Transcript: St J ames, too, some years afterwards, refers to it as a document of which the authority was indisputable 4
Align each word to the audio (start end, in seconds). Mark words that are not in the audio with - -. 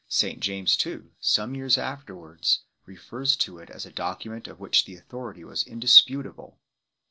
St 0.09 0.39
J 0.39 0.53
ames, 0.53 0.75
too, 0.75 1.11
some 1.19 1.53
years 1.53 1.77
afterwards, 1.77 2.61
refers 2.87 3.35
to 3.35 3.59
it 3.59 3.69
as 3.69 3.85
a 3.85 3.91
document 3.93 4.47
of 4.47 4.59
which 4.59 4.85
the 4.85 4.95
authority 4.95 5.43
was 5.43 5.63
indisputable 5.63 6.53
4 6.57 6.57